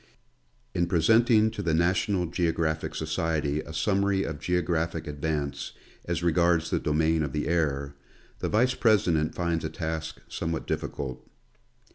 In 0.73 0.87
presenting 0.87 1.51
to 1.51 1.61
the 1.61 1.75
National 1.75 2.25
Geographic 2.25 2.95
Society 2.95 3.59
a 3.61 3.71
summary 3.71 4.23
of 4.23 4.39
geographic 4.39 5.05
advance 5.05 5.73
as 6.05 6.23
regards 6.23 6.71
the 6.71 6.79
domain 6.79 7.21
of 7.21 7.33
the 7.33 7.47
air, 7.47 7.93
the 8.39 8.49
Vice 8.49 8.73
president 8.73 9.35
finds 9.35 9.63
a 9.63 9.69
task 9.69 10.17
somewhat 10.27 10.65
difficult. 10.65 11.29